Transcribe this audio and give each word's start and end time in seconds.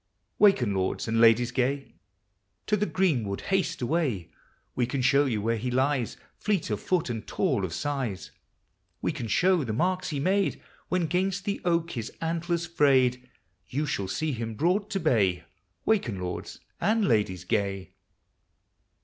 Waken, 0.39 0.73
lords 0.73 1.07
and 1.07 1.21
ladies 1.21 1.51
gay, 1.51 1.93
To 2.65 2.75
the 2.75 2.87
greenwood 2.87 3.41
haste 3.41 3.83
away; 3.83 4.31
We 4.73 4.87
can 4.87 5.03
show 5.03 5.25
yon 5.25 5.43
where 5.43 5.57
he 5.57 5.69
lies. 5.69 6.17
Fleet 6.37 6.71
of 6.71 6.81
foot 6.81 7.11
and 7.11 7.27
tall 7.27 7.63
of 7.63 7.71
size; 7.71 8.31
We 9.03 9.11
can 9.11 9.27
show 9.27 9.63
the 9.63 9.73
marks 9.73 10.09
he 10.09 10.19
made 10.19 10.59
When 10.89 11.05
'gainst 11.05 11.45
the 11.45 11.61
oak 11.63 11.91
his 11.91 12.11
antlers 12.19 12.65
frayed; 12.65 13.29
You 13.67 13.85
shall 13.85 14.07
see 14.07 14.31
him 14.31 14.55
brought 14.55 14.89
to 14.89 14.99
bay; 14.99 15.43
Waken, 15.85 16.19
lords 16.19 16.61
and 16.79 17.05
Ladies 17.07 17.43
gay. 17.43 17.93